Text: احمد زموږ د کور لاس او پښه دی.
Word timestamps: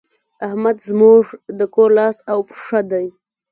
احمد 0.45 0.77
زموږ 0.89 1.23
د 1.59 1.61
کور 1.73 1.89
لاس 1.99 2.17
او 2.31 2.39
پښه 2.49 2.79
دی. 2.91 3.05